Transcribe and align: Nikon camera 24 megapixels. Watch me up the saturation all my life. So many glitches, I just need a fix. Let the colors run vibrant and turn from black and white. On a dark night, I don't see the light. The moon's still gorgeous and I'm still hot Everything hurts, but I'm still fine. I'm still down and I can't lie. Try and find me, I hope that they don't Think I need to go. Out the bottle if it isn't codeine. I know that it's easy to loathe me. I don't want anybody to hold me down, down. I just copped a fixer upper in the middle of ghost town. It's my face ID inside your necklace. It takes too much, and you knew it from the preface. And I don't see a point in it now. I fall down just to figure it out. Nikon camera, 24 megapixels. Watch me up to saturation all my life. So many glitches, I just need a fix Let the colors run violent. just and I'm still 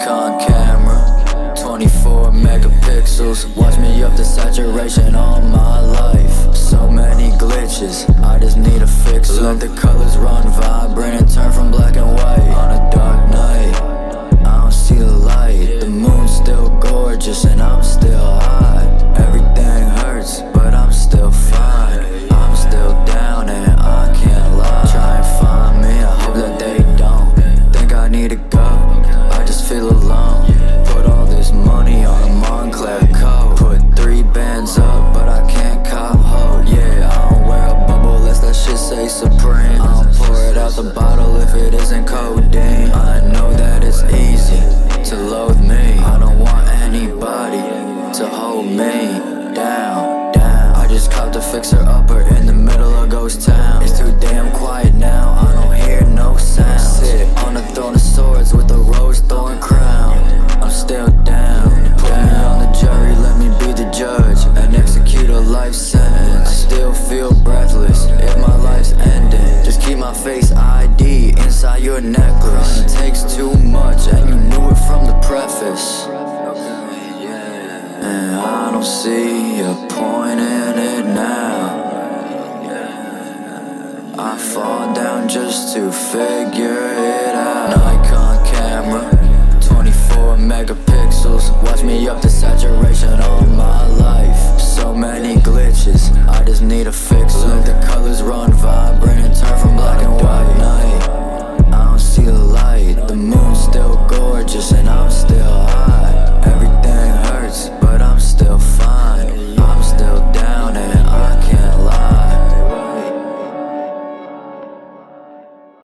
Nikon 0.00 0.40
camera 0.40 1.54
24 1.60 2.30
megapixels. 2.32 3.54
Watch 3.54 3.76
me 3.78 4.02
up 4.02 4.16
the 4.16 4.24
saturation 4.24 5.14
all 5.14 5.42
my 5.42 5.80
life. 5.80 6.56
So 6.56 6.88
many 6.88 7.36
glitches, 7.36 8.08
I 8.24 8.38
just 8.38 8.56
need 8.56 8.80
a 8.80 8.86
fix. 8.86 9.28
Let 9.38 9.60
the 9.60 9.68
colors 9.76 10.16
run 10.16 10.48
vibrant 10.52 11.20
and 11.20 11.30
turn 11.30 11.52
from 11.52 11.70
black 11.70 11.96
and 11.96 12.14
white. 12.14 12.48
On 12.62 12.70
a 12.70 12.90
dark 12.90 13.30
night, 13.30 14.46
I 14.46 14.62
don't 14.62 14.72
see 14.72 14.94
the 14.94 15.12
light. 15.12 15.80
The 15.80 15.90
moon's 15.90 16.34
still 16.34 16.70
gorgeous 16.78 17.44
and 17.44 17.60
I'm 17.60 17.82
still 17.82 18.40
hot 18.40 19.18
Everything 19.18 19.84
hurts, 20.00 20.40
but 20.54 20.72
I'm 20.72 20.92
still 20.92 21.30
fine. 21.30 22.32
I'm 22.32 22.56
still 22.56 22.92
down 23.04 23.50
and 23.50 23.78
I 23.78 24.14
can't 24.16 24.56
lie. 24.56 24.88
Try 24.90 25.16
and 25.18 25.40
find 25.40 25.82
me, 25.82 25.92
I 26.02 26.20
hope 26.22 26.36
that 26.36 26.58
they 26.58 26.78
don't 26.96 27.72
Think 27.74 27.92
I 27.92 28.08
need 28.08 28.30
to 28.30 28.36
go. 28.36 28.59
Out 40.70 40.84
the 40.84 40.90
bottle 40.92 41.36
if 41.36 41.54
it 41.54 41.74
isn't 41.74 42.06
codeine. 42.06 42.90
I 42.92 43.20
know 43.32 43.52
that 43.52 43.82
it's 43.82 44.02
easy 44.04 44.60
to 45.10 45.16
loathe 45.16 45.60
me. 45.60 45.98
I 45.98 46.18
don't 46.18 46.38
want 46.38 46.68
anybody 46.68 47.58
to 48.18 48.28
hold 48.28 48.66
me 48.66 49.54
down, 49.54 50.32
down. 50.32 50.74
I 50.76 50.86
just 50.88 51.10
copped 51.10 51.36
a 51.36 51.40
fixer 51.40 51.80
upper 51.80 52.20
in 52.36 52.46
the 52.46 52.52
middle 52.52 52.94
of 52.94 53.10
ghost 53.10 53.42
town. 53.42 53.82
It's 53.82 53.99
my 70.00 70.14
face 70.14 70.50
ID 70.52 71.28
inside 71.44 71.82
your 71.82 72.00
necklace. 72.00 72.80
It 72.80 72.88
takes 72.88 73.22
too 73.22 73.52
much, 73.58 74.08
and 74.08 74.30
you 74.30 74.34
knew 74.34 74.70
it 74.70 74.78
from 74.88 75.04
the 75.04 75.12
preface. 75.28 76.06
And 78.02 78.34
I 78.34 78.70
don't 78.72 78.82
see 78.82 79.60
a 79.60 79.74
point 79.90 80.40
in 80.40 80.78
it 80.78 81.04
now. 81.04 81.86
I 84.18 84.38
fall 84.38 84.94
down 84.94 85.28
just 85.28 85.74
to 85.74 85.92
figure 85.92 86.80
it 87.12 87.34
out. 87.34 87.76
Nikon 87.76 88.46
camera, 88.46 89.04
24 89.60 90.38
megapixels. 90.38 91.62
Watch 91.62 91.82
me 91.82 92.08
up 92.08 92.22
to 92.22 92.30
saturation 92.30 93.20
all 93.20 93.42
my 93.42 93.86
life. 93.98 94.58
So 94.58 94.94
many 94.94 95.34
glitches, 95.42 96.10
I 96.26 96.42
just 96.42 96.62
need 96.62 96.86
a 96.86 96.92
fix 96.92 97.34
Let 97.44 97.66
the 97.66 97.86
colors 97.86 98.22
run 98.22 98.50
violent. 98.54 98.79
just 104.52 104.72
and 104.72 104.88
I'm 104.88 105.08
still 105.12 105.39